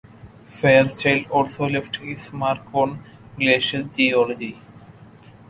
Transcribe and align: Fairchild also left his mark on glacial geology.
Fairchild 0.59 1.27
also 1.29 1.69
left 1.69 1.97
his 1.97 2.33
mark 2.33 2.61
on 2.73 3.03
glacial 3.37 3.83
geology. 3.83 4.59